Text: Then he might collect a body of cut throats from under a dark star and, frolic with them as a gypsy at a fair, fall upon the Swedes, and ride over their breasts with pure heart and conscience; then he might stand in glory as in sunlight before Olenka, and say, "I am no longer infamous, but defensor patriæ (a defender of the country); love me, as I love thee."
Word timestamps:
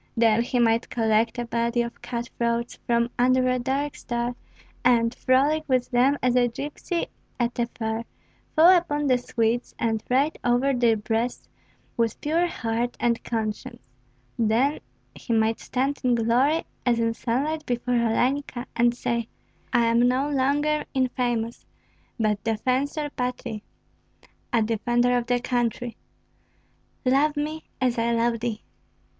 Then 0.17 0.41
he 0.41 0.57
might 0.57 0.89
collect 0.89 1.37
a 1.37 1.45
body 1.45 1.83
of 1.83 2.01
cut 2.01 2.27
throats 2.39 2.79
from 2.87 3.11
under 3.19 3.47
a 3.47 3.59
dark 3.59 3.93
star 3.95 4.35
and, 4.83 5.13
frolic 5.13 5.63
with 5.69 5.91
them 5.91 6.17
as 6.23 6.35
a 6.35 6.47
gypsy 6.47 7.05
at 7.39 7.59
a 7.59 7.67
fair, 7.67 8.05
fall 8.55 8.75
upon 8.75 9.05
the 9.05 9.19
Swedes, 9.19 9.75
and 9.77 10.03
ride 10.09 10.39
over 10.43 10.73
their 10.73 10.97
breasts 10.97 11.47
with 11.97 12.19
pure 12.19 12.47
heart 12.47 12.97
and 12.99 13.23
conscience; 13.23 13.79
then 14.39 14.79
he 15.13 15.33
might 15.33 15.59
stand 15.59 15.99
in 16.03 16.15
glory 16.15 16.63
as 16.83 16.97
in 16.99 17.13
sunlight 17.13 17.63
before 17.67 17.93
Olenka, 17.93 18.65
and 18.75 18.95
say, 18.95 19.27
"I 19.71 19.85
am 19.85 20.07
no 20.07 20.27
longer 20.31 20.83
infamous, 20.95 21.63
but 22.19 22.43
defensor 22.43 23.11
patriæ 23.11 23.61
(a 24.51 24.63
defender 24.63 25.15
of 25.15 25.27
the 25.27 25.39
country); 25.39 25.95
love 27.05 27.37
me, 27.37 27.65
as 27.79 27.99
I 27.99 28.11
love 28.13 28.39
thee." 28.39 28.63